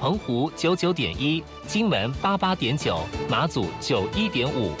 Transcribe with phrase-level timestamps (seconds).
[0.00, 4.72] 澎湖九九点一，金门八八点九，马祖九一点五。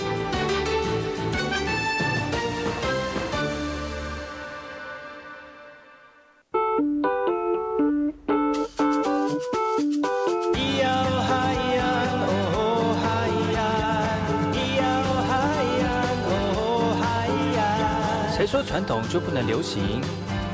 [18.34, 20.00] 谁说传统就不能流行？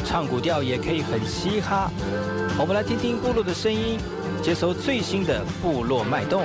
[0.04, 1.88] 唱古调也可以很嘻哈。
[2.58, 4.00] 我们来听听部落的声音。
[4.46, 6.44] 接收最新的部落脉动、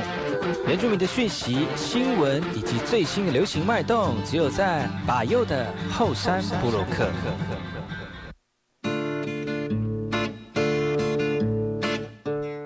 [0.68, 7.08] 原住民的讯息、新闻以及最新的流行脉动，只有在把右的后山部落克。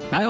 [0.09, 0.21] 大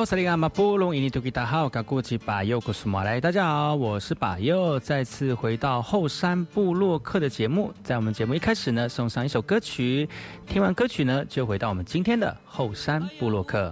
[3.31, 7.71] 家好，我是把右，再次回到后山部落客的节目。
[7.83, 10.09] 在我们节目一开始呢，送上一首歌曲，
[10.47, 13.71] 听完歌曲呢，就回到我们今天的后山部落客。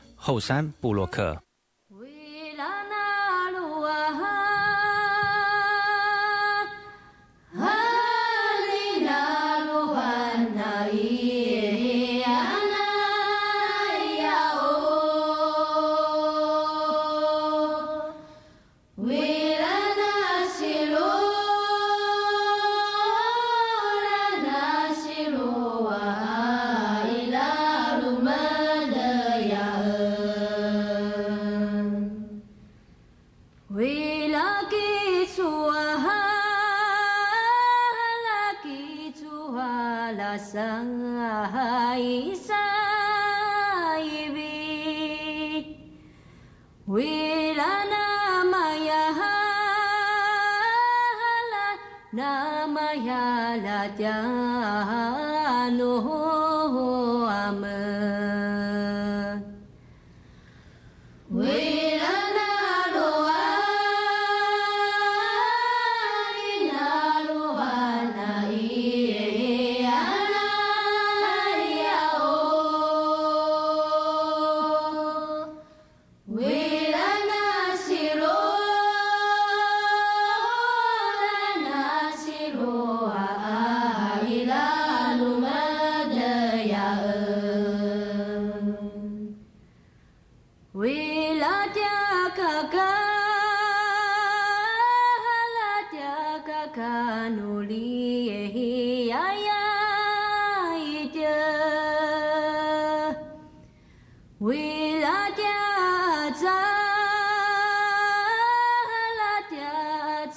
[0.23, 1.35] 后山布洛克。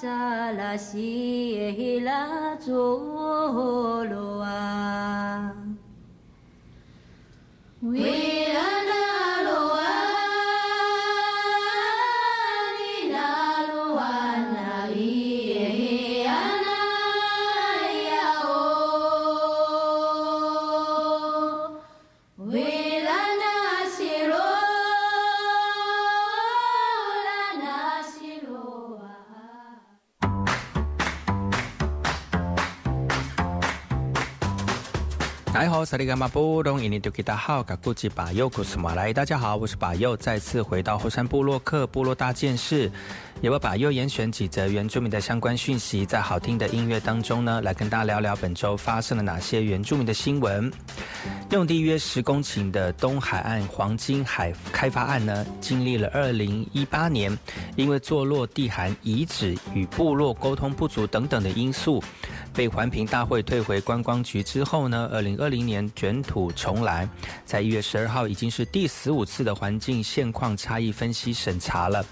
[0.05, 5.56] 扎拉西耶拉佐罗啊。
[35.85, 39.13] 萨利伽马布隆伊尼丢吉达好，卡古吉巴尤库斯马来。
[39.13, 42.91] 大家好，我是巴尤，再次回到后山部落克部落大件事，
[43.44, 50.73] 也为巴佑严选几则原住民的相关讯息，在好听的音乐当中呢，来跟大家聊聊本周发生了哪些原住民的新闻。
[51.50, 57.38] 用地约十公顷的东海岸黄金海开发案呢，经历了二零一八年
[57.76, 62.02] 因为坐落地涵遗址与部落沟通不足等等的因素，
[62.55, 67.06] 被环评大会退回观光局之后呢，二零二零年卷土重来，
[67.44, 72.05] 在一月十二号已经是第十五次的环境现况差异分析审查了，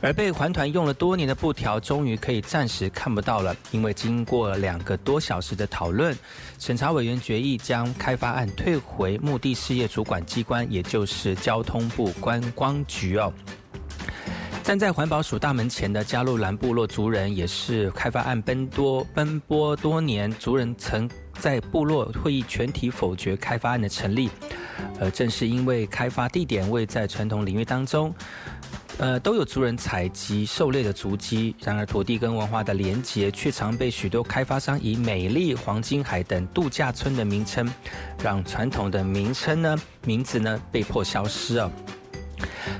[0.00, 6.16] 而被环用了多年的布条，终于可以暂时看不到了，因为经过两个多小时的讨论，
[6.58, 13.32] 审查委员决议将开发案退回目的事业主管机关，也就是交通部观光局哦。
[14.62, 24.30] 站在环保署大门前的加路兰部落族人，也是开发案奔多奔波多年，族人曾在部落会议全体否决开发案的成立。
[24.98, 28.14] 呃，正是因为开发地点位在传统领域当中，
[29.00, 31.56] 呃，都有族人采集狩猎的足迹。
[31.64, 37.66] 然而，土地跟文化的连结，却常被许多开发商以美丽、黄金海等度假村的名称，
[38.22, 41.70] 让传统的名称呢名字呢被迫消失哦。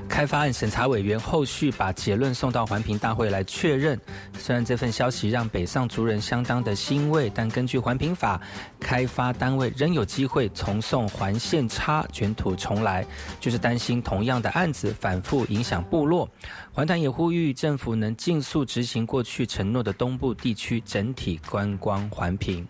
[0.07, 3.99] 开发案审查委员后续把结论送到环评大会来确认。
[4.37, 8.41] 虽然这份消息让北上族人相当的欣慰，但根据环评法，
[8.79, 13.05] 开发单位仍有机会重送环线差卷土重来，
[13.39, 16.27] 就是担心同样的案子反复影响部落。
[16.73, 22.67] 环团也呼吁政府能尽速执行过去承诺的东部地区整体观光环评。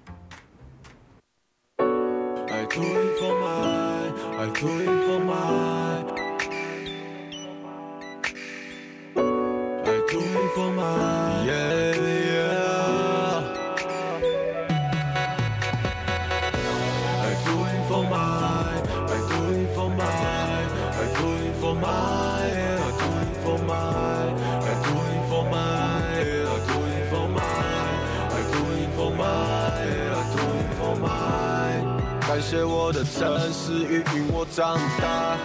[33.12, 35.36] 谢我的城市育我长大，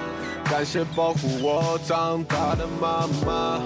[0.48, 3.58] 感谢保护我长大的妈妈，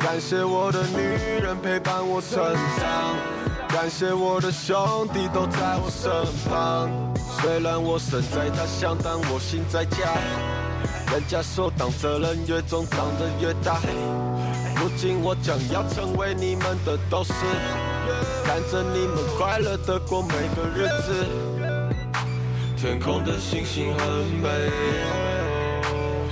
[0.00, 0.98] 感谢我的女
[1.42, 2.42] 人陪伴我成
[2.80, 3.14] 长，
[3.68, 6.10] 感谢我的兄弟都在我身
[6.48, 6.88] 旁。
[7.40, 10.16] 虽然我身在他乡，但我心在家。
[11.12, 13.80] 人家说当责任越重，长得越大。
[14.76, 17.32] 如今我将要成为你们的斗士，
[18.44, 21.51] 看着你们快乐的过每个日子。
[22.82, 24.08] 天空的星星很
[24.42, 24.48] 美，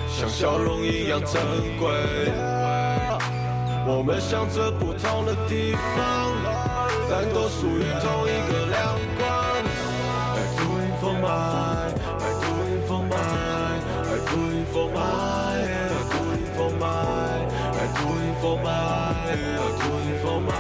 [0.09, 1.41] 像笑容一样珍
[1.79, 1.89] 贵。
[3.87, 6.27] 我们向着不同的地方，
[7.09, 9.23] 但都属于同一个亮光。
[10.35, 11.87] I do it for my,
[12.19, 13.15] I do it for my,
[14.11, 14.99] I do it for my,
[15.55, 17.47] I do it for my,
[17.79, 18.75] I do it for my,
[19.23, 20.51] I do it for my,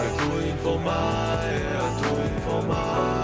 [0.00, 3.23] I do it for my, I do it for my.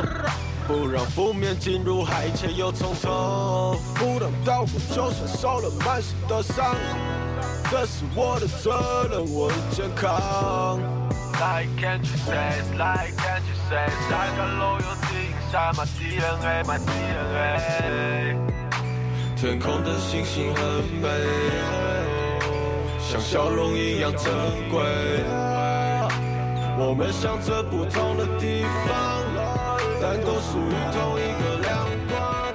[0.67, 3.75] 不让负面进入海，一切又从头。
[3.95, 6.75] 不当刀工，就算受了满身的伤，
[7.69, 10.79] 这是我的责任，我的健康。
[11.33, 18.37] Like can't you say, like can't you say, I got loyalty inside my DNA, my DNA.
[19.35, 20.61] 天空的星星很
[21.01, 21.09] 美，
[22.99, 24.31] 像笑容一样珍
[24.69, 24.79] 贵。
[26.77, 29.20] 我们向着不同的地方，
[30.01, 32.53] 都属于同一个亮光。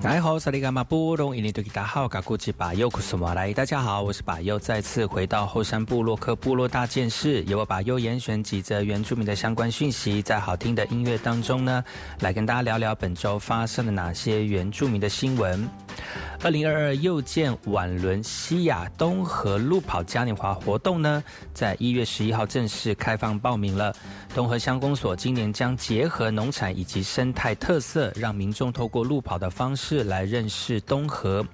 [0.00, 11.84] 大家好，萨利伽马布隆伊尼多吉达好，嘎古吉巴尤库苏马来，大家好，我是巴尤，再次回到后山部落克部落大件事，由我巴尤严选几则原住民的相关讯息，在好听的音乐当中呢，
[12.20, 15.68] 来跟大家聊聊本周发生了哪些原住民的新闻。
[16.42, 21.22] 二零二二又见晚轮西亚东河路跑嘉年华活动呢，
[21.54, 23.94] 在一月十一号正式开放报名了。
[24.34, 31.44] 东河乡公所今年将结合农产以及生态特色，让民众透过路跑的方式来认识东河。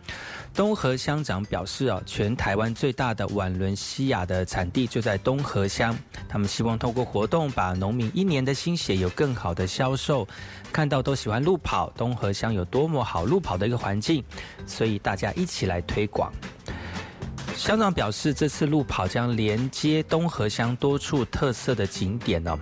[0.52, 5.96] 东河乡长表示啊，全台湾最大的晚轮西亚的产地就在东河乡，
[6.28, 10.26] 他们希望透过活动，把农民一年的心血有更好的销售。
[10.72, 14.24] 看到都喜欢路跑，东河乡有多么好路跑的一个环境，
[14.66, 16.32] 所以大家一起来推广。
[17.56, 22.58] 乡长表示，这次路跑将连接东河乡多处特色的景点哦。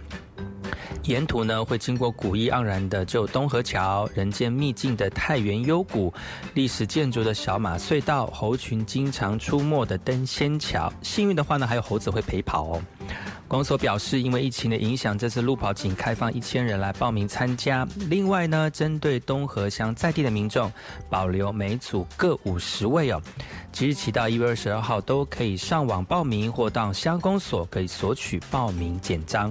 [1.04, 6.12] 沿途呢会经过古意盎然的旧东河桥、人间秘境的太原幽谷、
[6.54, 10.92] 历史建筑的小马隧道、猴群经常出没的登仙桥。
[11.02, 12.82] 幸运的话呢，还有猴子会陪跑哦。
[13.46, 17.88] 公所表示，因为疫情的影响，这次路跑仅开放一千人来报名参加。
[18.10, 20.70] 另外呢，针对东河乡在地的民众，
[21.08, 23.18] 保留每组各五十位哦。
[23.72, 29.50] 即日起到一月二十二号，都可以上网报名，或到乡公所可以索取报名简章。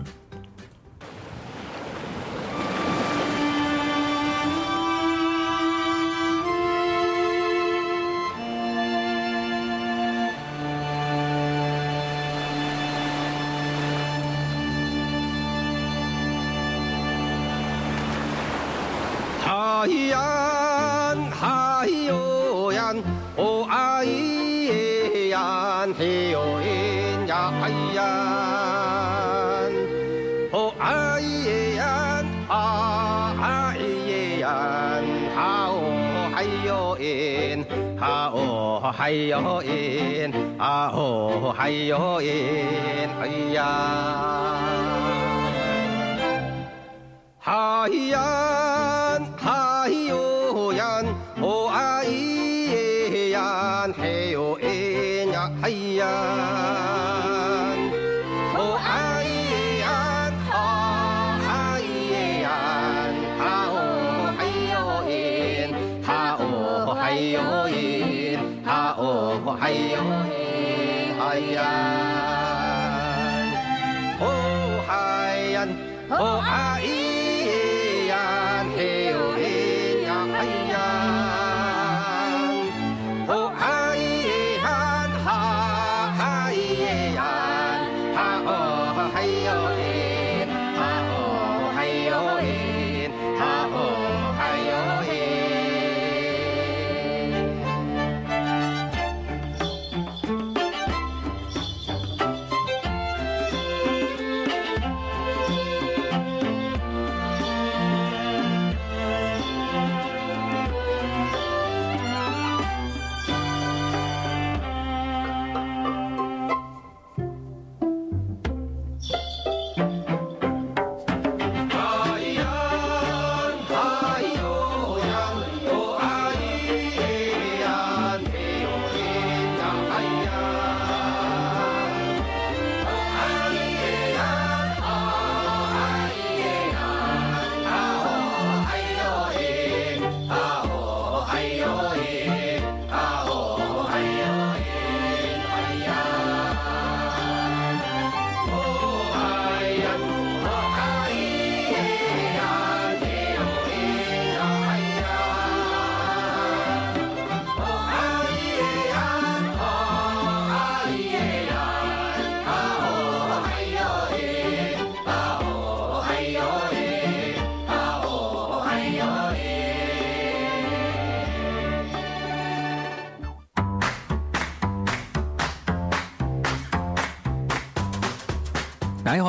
[39.00, 43.66] 哎呦因，啊哦，哎呦因，哎呀，
[47.44, 48.77] 哎呀。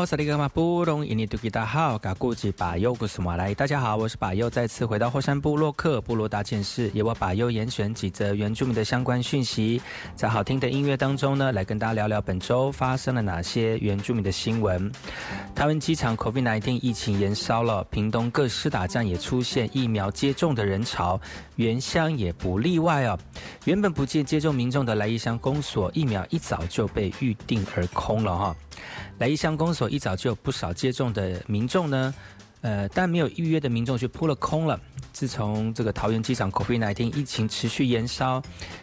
[0.09, 9.83] 萨利格马布隆伊尼杜吉达好，嘎古吉巴尤古斯马来，大家好，我是巴尤，再次回到后山部落克部落大件事，由我巴尤严选几则原住民的相关讯息，
[10.15, 14.91] 在好听的音乐当中呢，来跟大家聊聊本周发生了哪些原住民的新闻。
[15.55, 21.21] 台湾机场 COVID-19 疫情延烧了，屏东各施打站也出现疫苗接种的人潮，
[21.57, 23.19] 原乡也不例外哦。
[23.67, 28.57] 原本不见接种民众的来义乡公所，疫苗一早就被预定而空了哈。
[29.19, 32.15] 来义乡公所一早就有不少接种的民众呢，
[32.61, 34.79] 呃，但没有预约的民众却扑了空了。
[35.13, 38.41] 自从这个桃园机场 COVID-19 疫情持续延烧，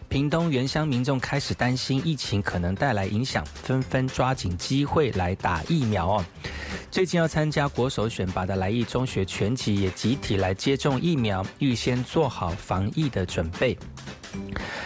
[0.09, 6.25] 屏东原乡民众开始担心疫情可能带来影响，纷纷抓紧机会来打疫苗哦。
[6.91, 13.77] 最近要参加国手选拔的来义中学全级也集体来接种疫苗，预先做好防疫的准备。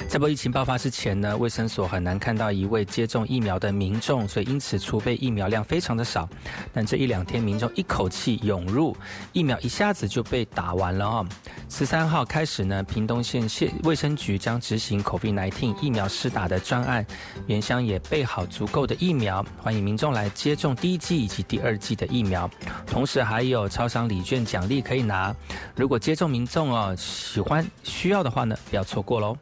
[0.08, 6.28] 在波疫情爆发之前呢，卫生所很难看到一位接种疫苗的民众，所以因此储备疫苗量非常的少。
[6.74, 8.96] 但这一两天，民众一口气涌入，
[9.34, 11.26] 疫苗一下子就被打完了哦。
[11.70, 17.06] 十三号开始呢，屏东县县卫生局将执行 COVID-19 疫苗施打的专案，
[17.46, 22.50] 原乡也备好足够的疫苗，欢迎民众来接种第一剂以及第二剂的疫苗。
[22.88, 25.36] 同时还有超商礼券奖励可以拿，
[25.76, 29.38] 如果接种民众哦喜欢需要的话呢，不要错过喽。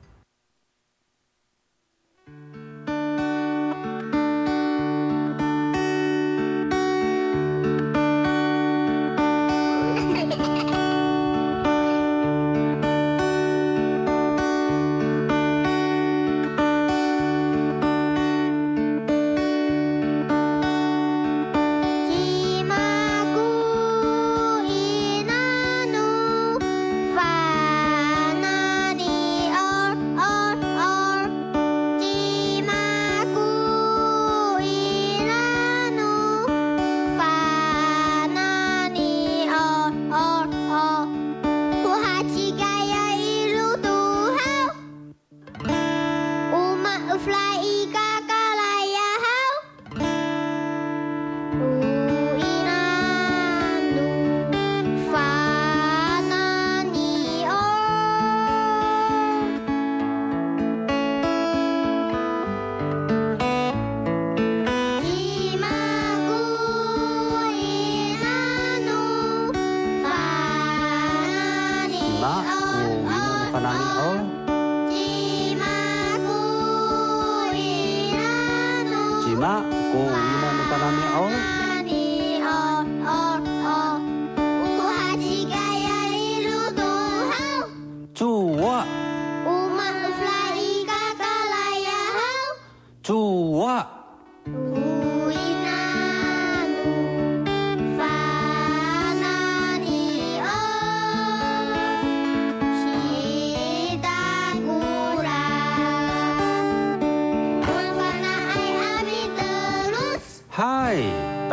[79.37, 81.66] 5, 5 6 7 8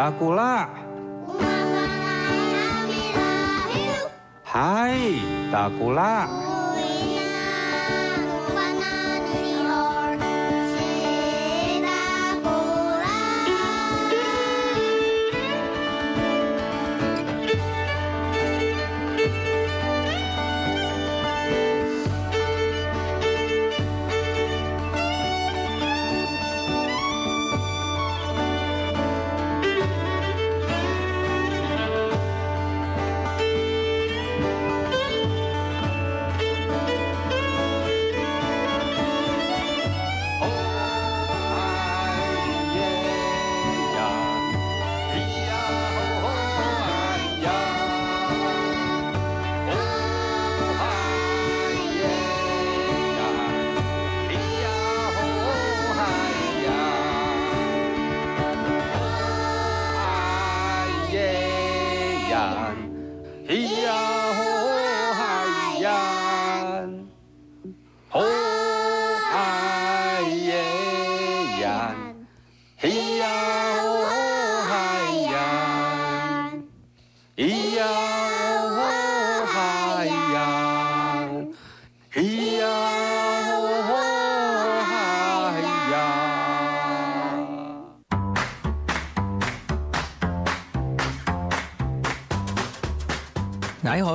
[0.04, 0.68] Dracula.
[4.44, 5.16] Hai,
[5.48, 6.43] Dracula.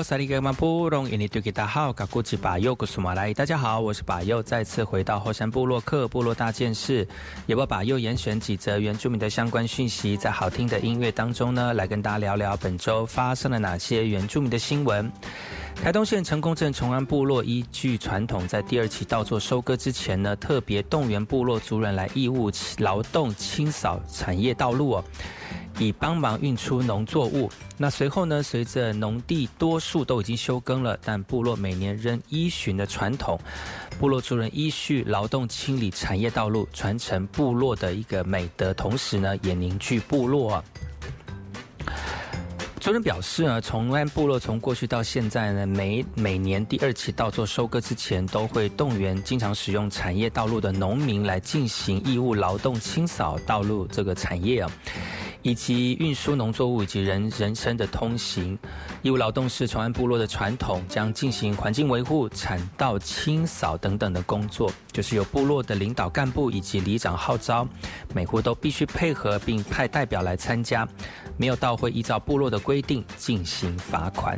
[0.10, 7.08] 萨利格马布隆，印尼对给大好，嘎古吉巴佑古苏马来，大家好，我是巴佑，再次回到后山部落克部落大件事，
[7.45, 15.12] 也为巴佑严选几则原住民的相关讯息，在好听的音乐当中呢，来跟大家聊聊本周发生了哪些原住民的新闻。
[15.76, 25.04] 台东县成功镇崇安部落依据传统，在第二期稻作收割之前呢，特别动员部落族人来义务劳动清扫产业道路哦。
[25.79, 27.49] 以帮忙运出农作物。
[27.77, 33.39] 那随后呢，随着农地多数都已经休耕了，但部落每年仍依循的传统，
[33.99, 40.63] 部落族人依序劳动清理产业道路，传承部落的一个美德，同时呢，也凝聚部落啊。
[42.79, 54.71] 族人表示呢，崇安部落从过去到现在呢，每每年第二期稻作收割之前，都会动员经常使用产业道路的农民来进行义务劳动清扫道路这个产业啊。
[55.41, 58.58] 以及运输农作物以及人人生的通行，
[59.02, 67.67] 义务劳动是崇安部落的传统，将进行环境维护、产道清扫等等的工作，就是由部落的领导干部以及里长号召，
[68.13, 70.88] 每户都必须配合并派代表来参加，
[71.38, 74.38] 没有到会依照部落的规定进行罚款。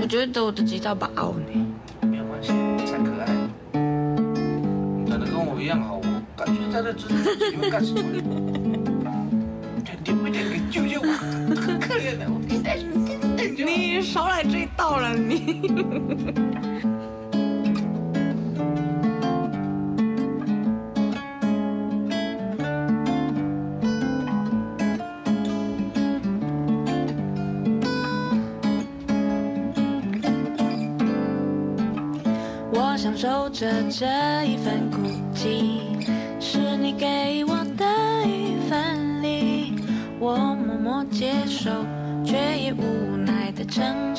[0.00, 1.74] 我觉得我的吉他把凹呢。
[2.02, 2.48] 没有关系，
[2.84, 3.32] 才可爱。
[3.72, 6.03] 你长得跟我一样好，我
[6.44, 8.00] 感觉他在这里面干什么？
[10.04, 11.06] 点不点给救救我？
[11.56, 12.38] 很可怜的，我
[13.56, 15.62] 你少来这一道了，你。
[32.76, 34.04] 我享受着这
[34.44, 35.83] 一份孤寂，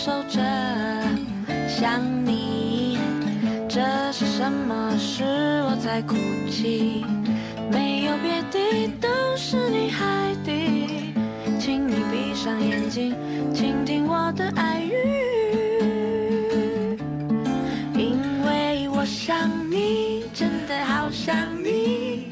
[0.05, 0.39] 守着。
[1.67, 2.99] 想你，
[3.67, 4.95] 这是什么？
[4.99, 5.23] 是
[5.63, 6.13] 我在哭
[6.47, 7.03] 泣，
[7.71, 10.05] 没有别的，都是你害
[10.43, 10.51] 的。
[11.59, 13.15] 请你闭上眼睛，
[13.51, 14.93] 倾听我的爱语。
[17.95, 22.27] 因为我想你，真的好想你，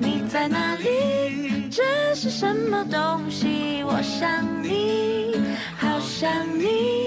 [0.00, 1.68] 你在哪里？
[1.70, 1.82] 这
[2.14, 3.84] 是什么东西？
[3.84, 5.36] 我想你，
[5.76, 6.97] 好想，你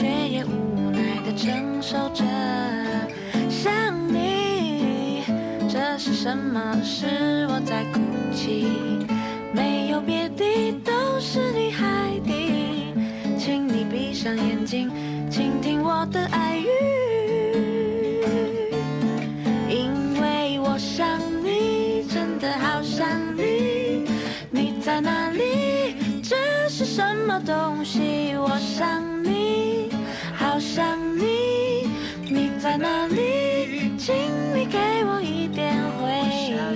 [0.00, 2.24] 却也无奈的承受着。
[3.50, 3.70] 想
[4.08, 5.22] 你，
[5.68, 6.80] 这是什么？
[6.82, 8.00] 是我在哭
[8.32, 8.66] 泣，
[9.52, 12.32] 没有别的，都是你害的。
[13.36, 14.90] 请你闭上眼睛，
[15.30, 16.66] 倾听我的爱语。
[19.68, 24.06] 因为我想你，真的好想你，
[24.50, 26.22] 你在哪里？
[26.22, 26.36] 这
[26.70, 28.34] 是什么东西？
[28.38, 29.02] 我想，
[30.72, 31.88] 想你，
[32.22, 33.90] 你在哪里？
[33.98, 34.14] 请
[34.54, 36.08] 你给我一点回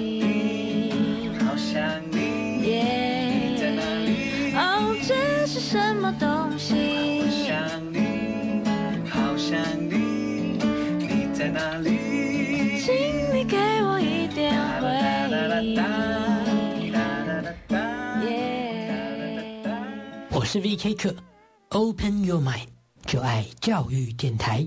[0.03, 1.39] 应。
[1.39, 2.19] 好想你，
[2.67, 4.53] 耶你在哪里？
[4.57, 6.27] 哦，这是什么东
[6.59, 6.75] 西？
[7.23, 7.55] 我想
[7.93, 7.99] 你，
[9.09, 10.59] 好想你，
[10.99, 12.81] 你在哪里？
[12.81, 12.93] 请
[13.33, 14.89] 你给我一点回
[15.65, 15.75] 应。
[18.27, 19.63] 耶。
[20.33, 21.15] 我是 VK 课
[21.69, 22.74] ，Open Your Mind，
[23.15, 24.67] 就爱教育电台。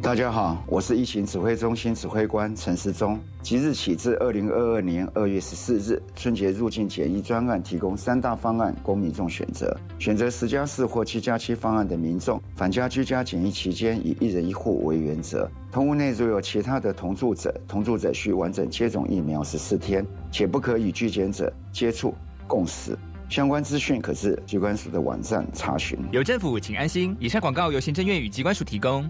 [0.00, 3.18] 大家好，我是疫情指挥中心指挥官陈时中。
[3.42, 9.76] 即日起至二零二二年二月十四日，春节入境检疫专案提供三大方案供民众选择。
[9.98, 15.50] 选择十加四或七加七方案的民众，返家居家检疫期间以一人一户为原则。
[15.70, 22.14] 同屋内如有其他的同住者，同住者需完整接种疫苗十四天，且不可与拒检者接触
[22.46, 22.96] 共食。
[23.28, 25.98] 相关资讯可至机关署的网站查询。
[26.12, 27.14] 有政府，请安心。
[27.20, 29.04] 以上广告由行政院与机关署提供。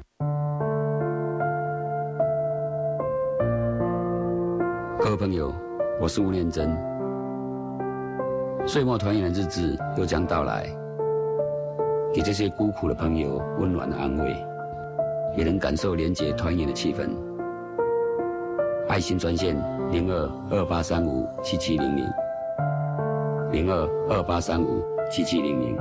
[5.09, 5.51] 各位朋友，
[5.99, 6.69] 我是吴念真。
[8.67, 10.67] 岁末团圆的日子又将到来，
[12.13, 14.37] 给这些孤苦的朋友温暖的安慰，
[15.35, 17.09] 也能感受廉洁团圆的气氛。
[18.87, 19.57] 爱心专线
[19.91, 22.05] 零二二八三五七七零零
[23.51, 25.75] 零二二八三五七七零零。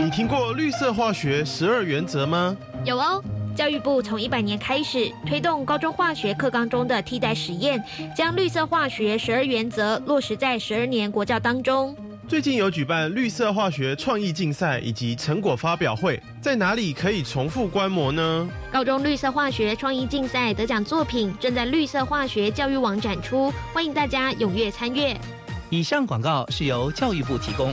[0.00, 2.56] 你听过绿色化学十二原则吗？
[2.86, 3.22] 有哦。
[3.54, 7.82] 教育部从一百年开始推动高中化学课纲中的替代实验，
[8.16, 11.96] 将绿色化学十二原则落实在十二年国教当中。
[12.26, 18.48] 最近有举办绿色化学创意竞赛以及成果发表会，在哪里可以重复观摩呢？
[18.72, 25.16] 高中绿色化学创意竞赛得奖作品正在绿色化学教育网展出，欢迎大家踊跃参阅。
[25.70, 27.72] 以上广告是由教育部提供。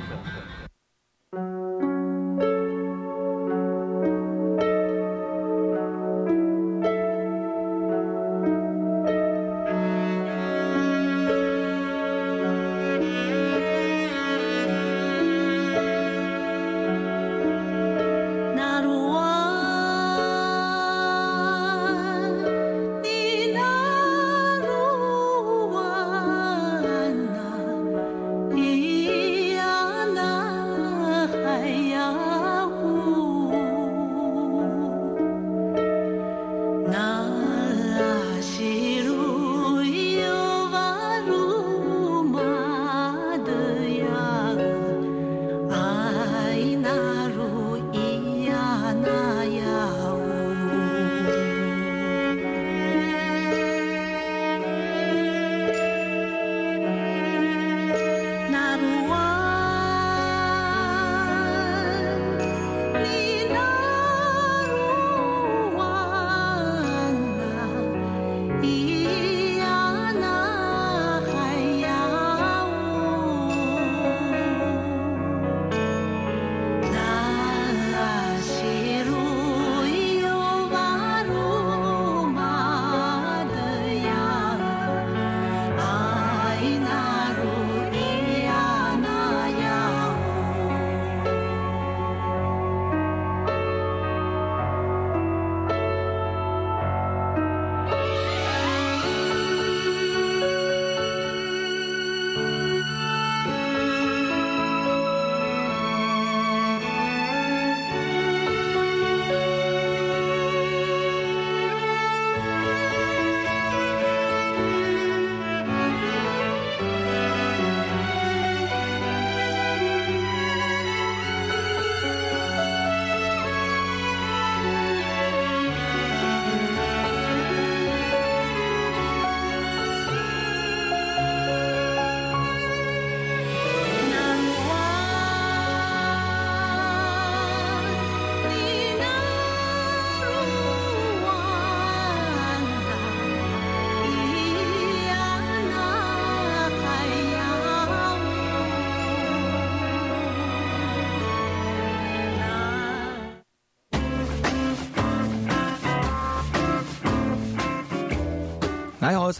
[159.11, 159.33] 大家好，我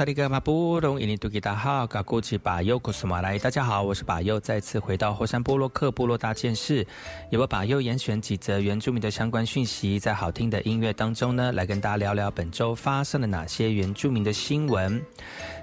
[3.93, 6.85] 是巴尤，再次回到火山波洛克部落大件事，
[7.29, 15.01] 也为巴尤严选几则原住民的相关讯息，在好听的音乐当中呢，来跟大家聊聊本周发生了哪些原住民的新闻。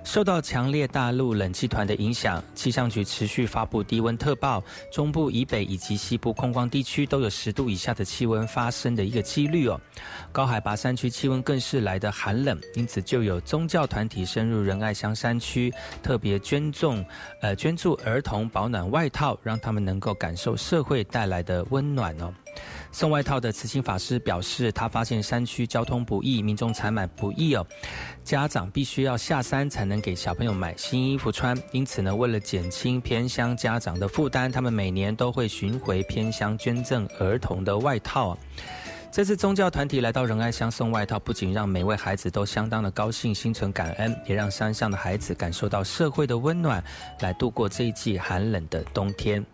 [0.09, 9.79] 受到强烈大陆冷气团的影响，气象局持续发布低温特报，中部以北以及西部空旷地区都有十度以下的气温发生的一个几率哦。
[10.33, 15.71] 高海拔山区气温更是来得寒冷，因此就有宗教团体深入仁爱乡山区，
[16.03, 17.05] 特别捐赠
[17.43, 22.33] 呃捐助儿童保暖外套，让他们能够感受社会带来的温暖哦。
[22.91, 27.67] 送外套的慈心法师表示，他发现山区交通不易，民众采买不易哦，
[28.25, 31.57] 家长必须要下山才能给小朋友买新衣服穿。
[31.71, 38.37] 因此呢，为了减轻偏乡家长的负担，他们每年都会巡回偏乡捐赠儿童的外套。
[39.11, 46.83] 这次宗教团体来到仁爱乡送外套，不仅让每位孩子都相当的高兴，心存感恩，也让山上的孩子感受到社会的温暖，
[47.21, 49.45] 来度过这一季寒冷的冬天。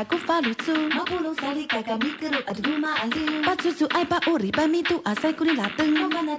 [0.00, 0.74] hakufalutu.
[0.96, 3.10] Mapulong sali kagamit karo at dumaan
[3.44, 6.29] Patsutu ay pauri bamitu asay kuni lateng Mabana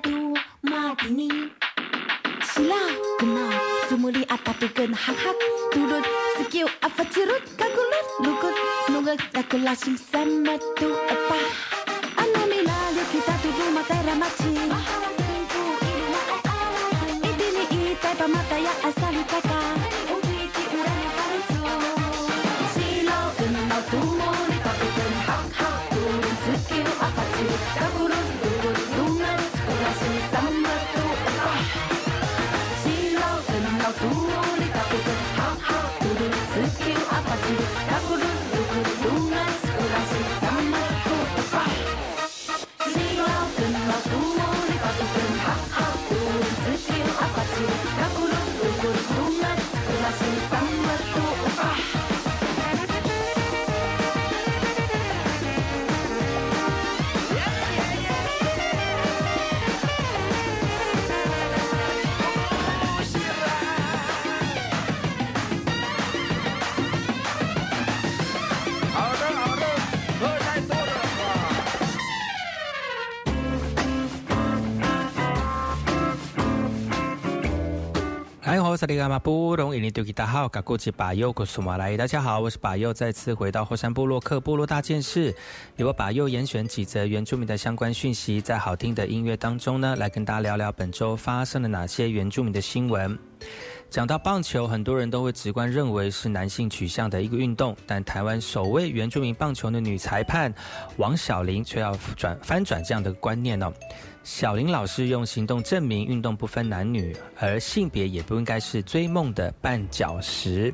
[78.82, 81.96] 哎，我是那个马布隆，印尼丢吉大号，嘎古吉巴佑，古苏马来。
[81.96, 85.32] 大家好，我是巴佑，再次回到后山部落克部落大件事，
[85.76, 93.16] 由我巴佑严选几则原住民的相关讯息，在好听的音乐当中呢，来跟大家聊聊本周发生了哪些原住民的新闻。
[93.92, 100.52] 讲到棒球，很多人都会直观认为是男性取向的一个运动，但台湾首位原住民棒球的女裁判
[100.98, 103.72] 王小玲却要转翻转这样的观念哦。
[104.24, 110.74] 小林老师用行动证明运动不分男女，而性别也不应该是追梦的绊脚石。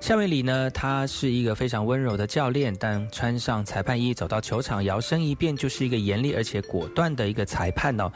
[0.00, 8.10] 夏美里呢，他是一个非常温柔的教练，但穿上裁判衣走到球场，摇身一变就是一个严厉而且果断的一个裁判哦。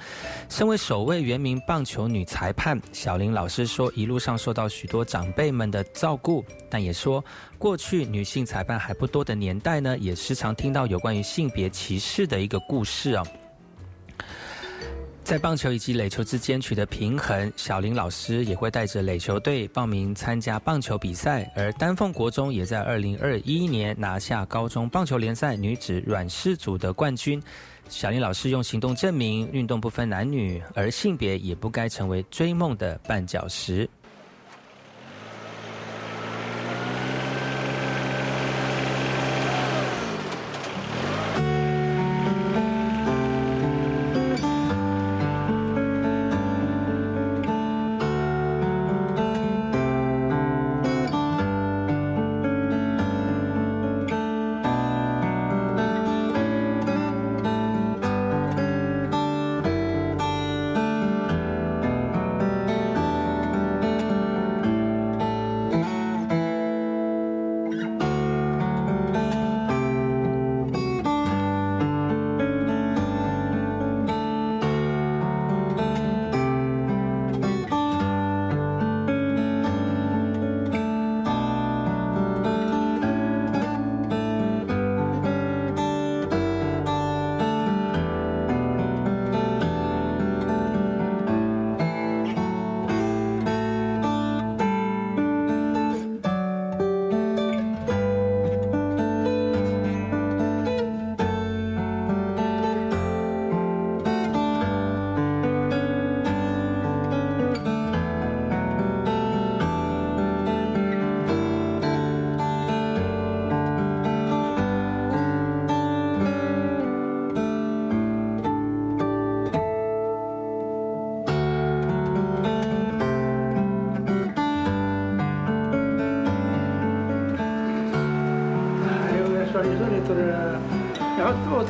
[0.48, 7.22] 身为首位原名棒球女裁判，小林老师说，一路上受到许多长辈们的照顾，但也说，
[7.58, 13.26] 过去女性裁判还不多的年代呢，也时常听到有关于性别歧视的一个故事哦。
[15.24, 21.50] 在棒球以及垒球之间取得平衡，小林老师也会带着垒球队报名参加棒球比赛。
[21.56, 27.42] 而丹凤国中也在二零二一年拿下高中棒球联赛女子软式组的冠军。
[27.88, 33.88] 小林老师用行动证明，运动不分男女，而性别也不该成为追梦的绊脚石。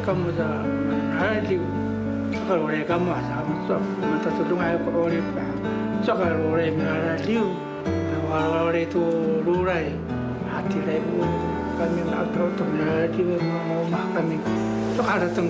[0.04, 0.44] ka mu za
[1.16, 1.56] ha li
[2.28, 4.88] tsa ka ro re ka ma sa mu tsa ma ta tsa dung ha ko
[4.96, 5.44] ro re pa
[6.04, 7.48] tsa ka ro re mi ra li u
[8.10, 9.00] ta wa ro re tu
[9.46, 9.88] ru ra i
[10.52, 11.24] ha ti re mu
[11.76, 14.36] ka mi na tro to mi ra ti we ma ma ma ka mi
[14.92, 15.40] tsa ka ra tu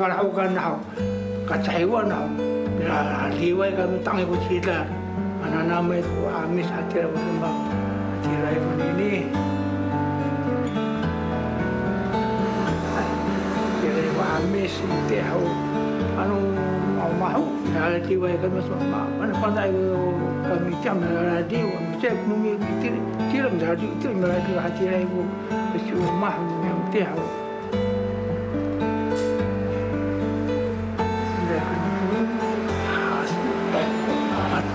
[0.00, 0.72] ka ra u ka na ha
[1.48, 2.18] ka tsa i wa na
[2.76, 4.26] mi ra ra li we ka mi tang i
[14.36, 15.42] amazing te hau
[16.20, 16.36] anu
[16.96, 17.42] mau mau
[17.84, 20.00] ala ti wai kan mas ma kan kan ai ko
[20.46, 22.56] kan mi cham na ala تاعو كانوا معه عائلتي وهكذا انا كنت كان تعمل هادي
[22.56, 22.92] ومساكنوا كثير
[23.28, 25.24] كثير من هادي كثير من هادي واحد يراقبوا
[25.74, 25.86] بس
[26.20, 27.42] معهم تاعو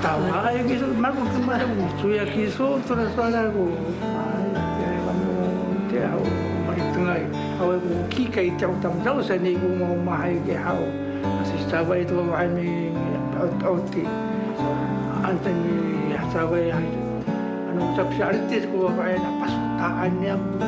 [0.08, 4.16] 아, 여기서 말고그만 하고 주야 기소 들어서 하고 아,
[4.50, 6.24] 이제 가면 대하고
[6.66, 7.80] 머리 등하고 هو
[8.10, 10.84] كي كيتعو تم دوسة نيقو مو معي كي حاو
[11.42, 12.92] أسي شتاوي تو معي
[13.36, 14.04] بعد أوتي
[15.30, 20.60] أنتني شتاوي أنا متبشع رتزكو وفعي نحبس طاعني أبو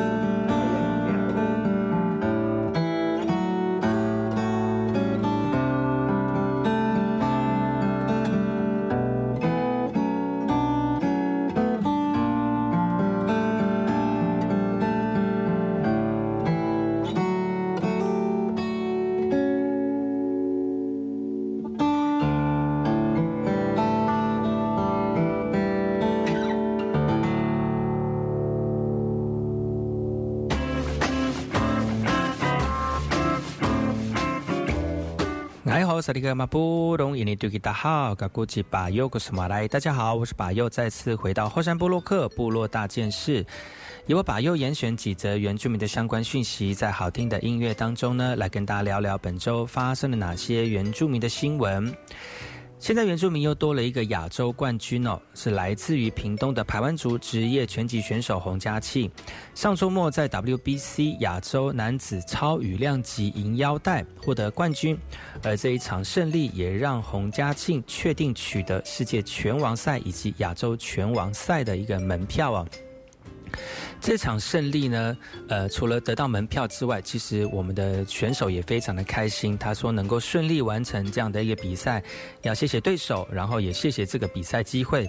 [36.00, 43.44] 萨利格马布隆伊尼杜吉达好，嘎古吉巴尤古斯马来，大家好，我是巴尤，再次回到后山部落克部落大件事，
[44.06, 51.94] 由我巴尤严选几则原住民的相关讯息，在好听的音乐当中呢，来跟大家聊聊本周发生了哪些原住民的新闻。
[52.80, 59.08] 现在原住民又多了一个亚洲冠军哦，是来自于屏东的排湾族职业拳击选手洪家庆。
[59.54, 64.98] 上周末在 WBC 亚洲男子超羽量级银腰带获得冠军，
[65.42, 72.66] 而这一场胜利也让洪家庆确定取得世界拳王赛以及亚洲拳王赛的一个门票哦。
[74.00, 75.16] 这场胜利呢，
[75.48, 79.56] 呃，除了得到门票之外，其实我们的选手也非常的开心。
[79.58, 82.02] 他说能够顺利完成这样的一个比赛，
[82.42, 85.08] 要谢谢对手，然后也谢谢这个比赛机会。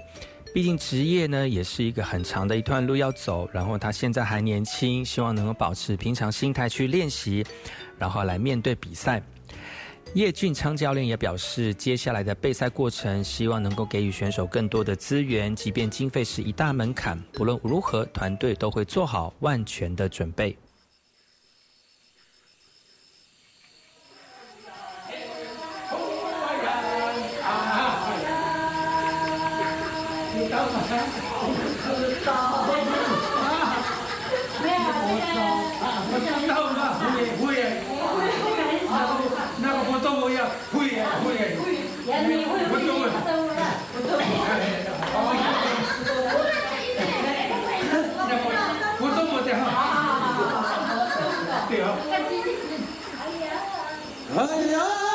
[0.54, 7.46] 毕竟职业呢也是一个很长的一段路要走，然后他现在还年轻，希望能够保持平常心态去练习，
[7.98, 9.24] 然后来面对比赛。
[10.14, 20.58] 叶俊昌教练也表示，接下来的备赛过程，希望能够给予选手更多的资源，即便经费是一大门槛，不论如何，团队都会做好万全的准备
[39.72, 40.44] 个活动我要
[40.74, 42.01] 会呀会呀，活动啊，活动我的哈，对啊。
[54.34, 55.11] 哎呀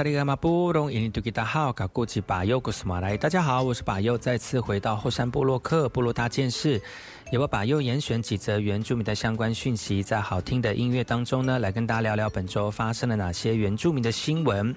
[0.00, 0.04] 大
[3.28, 6.80] 家好，我是巴尤，再次回到后山部落客部落大件事，
[7.30, 14.74] 也为巴尤严选几则原住民的相关讯息，在好听的音乐当中呢，来跟大家聊聊本周发生了哪些原住民的新闻。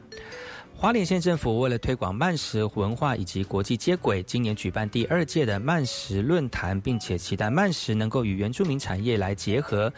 [0.83, 9.89] 花莲县政府为了推广慢食文化以及国际接轨，今年举办第二届的慢食论坛，并且期待慢食能够与原住民产业来结合，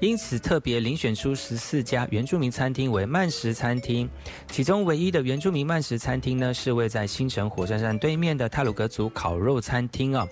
[0.00, 4.10] 因此特别遴选出十四家原住民餐厅为慢食餐厅。
[4.50, 10.26] 其中唯一的原住民慢食餐厅呢，是位在新城火车站对面的泰鲁格族烤肉餐厅啊。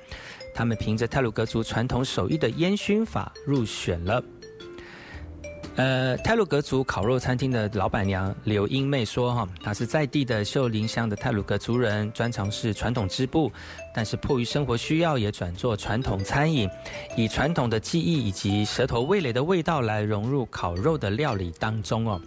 [0.52, 4.20] 他们凭着泰鲁格族传统手艺的烟熏法入选了。
[5.80, 13.50] 呃，泰鲁格族烤肉餐厅的老板娘刘英妹说：“哈，她是在地的秀林乡的泰鲁格族人，专长是传统织布，
[13.94, 16.68] 但是迫于生活需要，也转做传统餐饮，
[17.16, 22.20] 以传统的技艺以及舌头味蕾的味道来融入烤肉的料理当中哦。”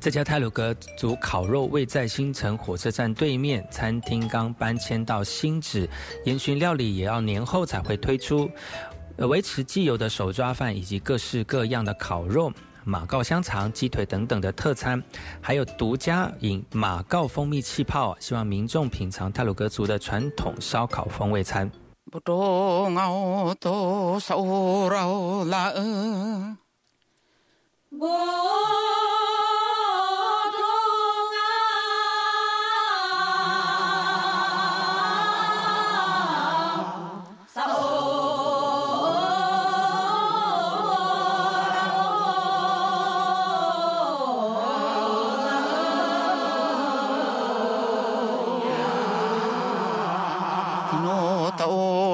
[0.00, 5.88] 这家泰鲁格族烤肉位在新城火车站对面，餐厅刚搬迁到新址，
[6.24, 8.48] 烟熏料理也要年后才会推出。
[9.18, 12.52] 呃维持既有的手抓饭以及各式各样的烤肉、
[12.84, 15.02] 马告香肠、鸡腿等等的特餐，
[15.40, 21.68] 还有独家饮马告蜂蜜气泡，希望民众品尝泰鲁格族的传统烧烤风味餐。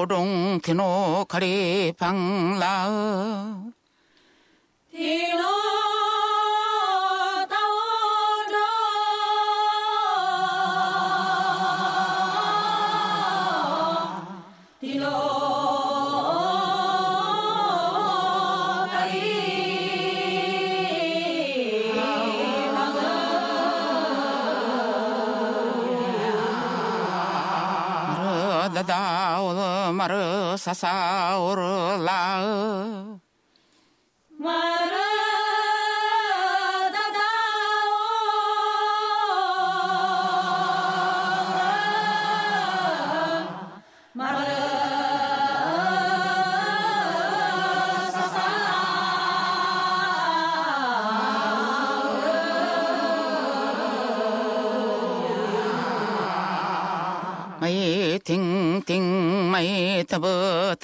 [0.07, 3.64] ロンケのカレーパンラー
[30.57, 31.35] sasa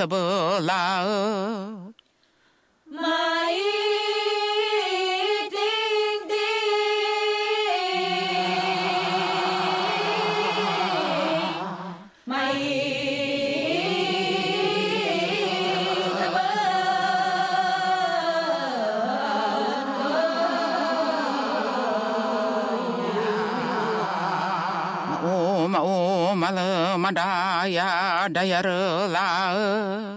[0.02, 1.81] irresistible love.
[28.42, 30.11] I got a yarıla.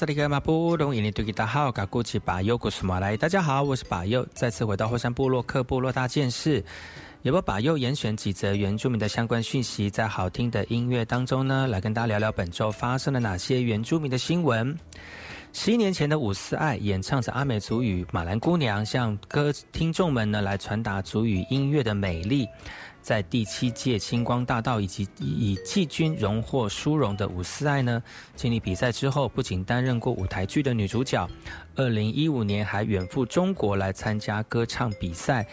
[0.00, 6.64] 萨利格马布隆伊尼图吉达好，嘎古奇巴尤古苏马来，大家好，我是巴尤，再次回到后山部落克部落大件事。
[7.20, 14.74] 也把巴佑严选几则原住民的相关讯息，在好听的音乐当中呢，来跟大家聊聊本周发生了哪些原住民的新闻。
[15.52, 22.48] 十一年前的伍思爱演唱着阿美族语《马兰姑娘》，向歌听众们呢来传达族语音乐的美丽。
[23.02, 28.02] 在第七届星光大道以及以季军荣获殊荣的伍思爱呢，
[28.36, 31.28] 经历比赛之后，不仅担任过舞台剧的女主角，
[31.76, 35.46] 二零一五年还远赴中国来参加歌唱比赛。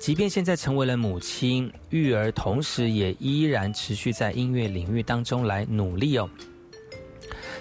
[0.00, 6.28] 即便现在成为了母亲、育儿，同时也依然持续在音乐领域当中来努力哦。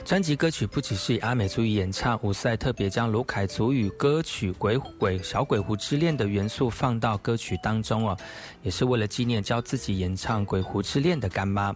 [0.10, 8.18] 专辑歌曲不只是以阿美族语演唱，伍思还特别将卢凯族语歌曲《鬼鬼小鬼狐之恋》的元素放到歌曲当中哦，
[8.64, 11.76] 也是为了纪念教自己演唱《鬼狐之恋》的干妈。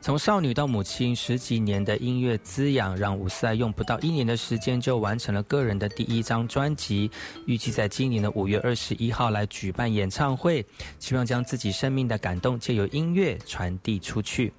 [0.00, 7.10] 从少女到母亲，十几年的音乐滋养，让伍思爱用不到一年的时间就完成了个人的第一张专辑。
[7.44, 10.64] 预计在今年的五月二十一号来举办演唱会，
[11.00, 14.52] 希望将自己生命的感动借由音乐传递出去。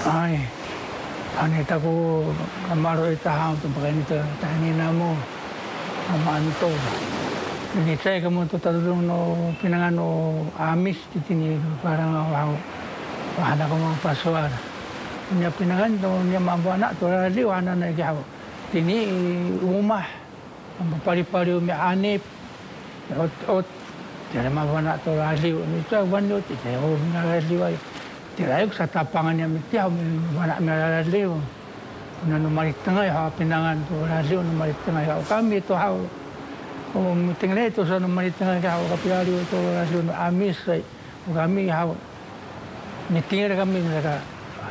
[0.00, 0.40] Ay,
[1.36, 2.24] hanita ko,
[2.64, 5.12] kamaro itahang to, baka nito, tahanin na mo,
[6.08, 6.72] amaan to.
[7.76, 8.56] Nagitay ka mo to,
[9.04, 12.54] no, pinangano, amis, titinido, parang ah, ako,
[13.44, 14.50] wala ko mga pasuar.
[15.36, 18.16] Niya pinangan to, niya mabuwa na, to, rali, wala na igaw.
[18.72, 19.04] Tini,
[19.60, 20.08] umah,
[20.80, 22.24] ang papari-pari umianip,
[23.20, 23.68] ot-ot,
[24.32, 27.89] Tiada mabuwa na to, rali, ito, wanyo, ito, oh, na rali, wayo.
[28.40, 29.84] tirayo lah, sa tapangan niya mitya
[30.32, 31.36] manak nalaliw
[32.24, 34.40] na numalitan ay ha pinangan to nalaliw
[34.88, 35.04] tengah.
[35.04, 35.92] ay kami tu ha
[36.96, 40.80] o mitingle to sa numalitan ay ha kapilaliw to nalaliw na amis ay
[41.28, 41.84] kami ha
[43.12, 44.24] mitingle kami naka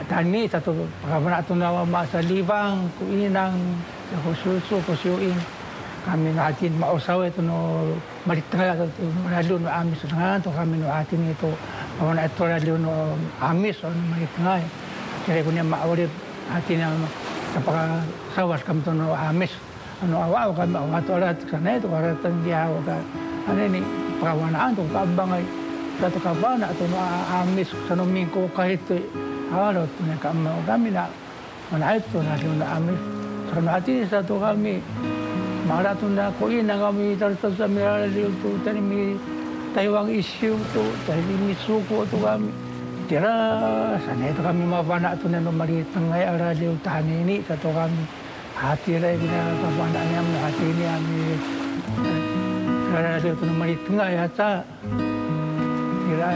[0.10, 0.74] tani sa to
[1.06, 3.54] pagkabana to na sa libang kuinang
[4.10, 5.38] sa kususo kusuin
[6.10, 7.86] kami na atin mausaw ito no
[8.26, 8.86] malitan ay ha
[9.30, 11.54] nalaliw na amis na nga to kami na atin ito
[11.98, 14.64] Ako na eto ra diuno amis, ano mga ngay.
[15.26, 16.12] Kaya ko niya maawalib
[16.54, 16.94] hati na
[17.58, 19.52] kapakasawas kami to no amis.
[20.06, 22.96] Ano awaw kami, awaw to alat ka na ito, karatan diyaw ka.
[23.50, 23.80] Ane ni
[24.22, 25.44] pakawanaan to, kaabangay.
[26.00, 26.98] Tato ka ba na ito no
[27.42, 28.96] amis, sanuming ko kahit to.
[29.50, 31.10] Halo, ito na kami, kami na.
[31.74, 33.00] Manahit to na ito no amis.
[33.50, 34.78] karna hati ni sa to kami.
[35.66, 39.18] Maratun na ko, inang kami, tartos sa mirala, liyo to, tanimi,
[39.80, 42.52] Taiwang issue tu, tadi misuko tu kami.
[43.08, 48.04] Tira, sana itu kami mapana tu nano mari tengah arah liu tahan ini satu kami.
[48.60, 49.24] Hati lah ini
[49.64, 51.22] mapana niam hati ini kami.
[52.92, 54.68] Arah liu tu mari tengah ya ta.
[56.12, 56.36] Tira.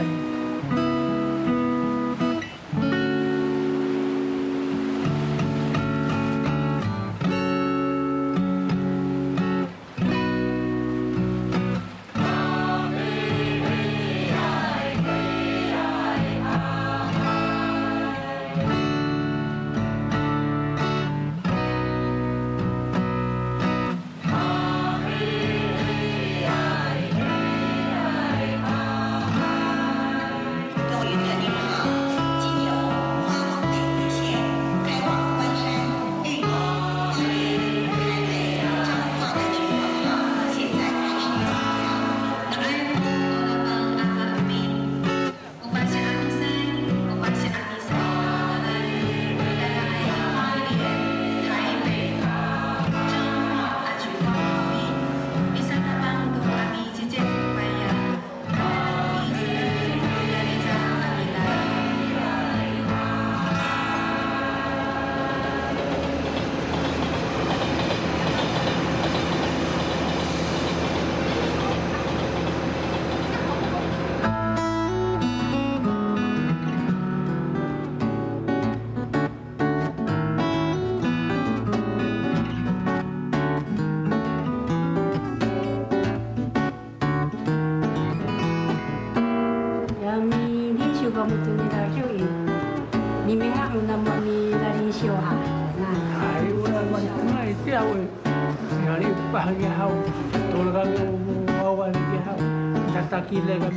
[103.34, 103.68] 你那个